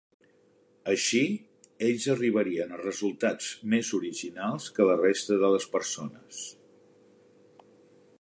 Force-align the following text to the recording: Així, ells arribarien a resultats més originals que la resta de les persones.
Així, 0.93 1.19
ells 1.87 2.07
arribarien 2.13 2.73
a 2.77 2.79
resultats 2.81 3.51
més 3.75 3.91
originals 3.99 4.71
que 4.79 4.89
la 4.91 4.97
resta 5.03 5.37
de 5.45 5.53
les 5.57 5.69
persones. 5.77 6.41